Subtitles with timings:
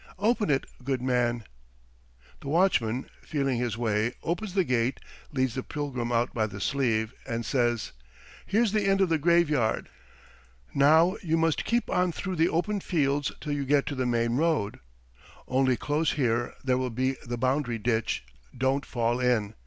[0.17, 1.43] Open it, good man."
[2.39, 4.99] The watchman, feeling his way, opens the gate,
[5.31, 7.91] leads the pilgrim out by the sleeve, and says:
[8.47, 9.89] "Here's the end of the graveyard.
[10.73, 14.37] Now you must keep on through the open fields till you get to the main
[14.37, 14.79] road.
[15.47, 18.25] Only close here there will be the boundary ditch
[18.57, 19.53] don't fall in.